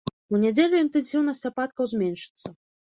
У 0.35 0.39
нядзелю 0.43 0.81
інтэнсіўнасць 0.85 1.47
ападкаў 1.53 1.95
зменшыцца. 1.97 2.47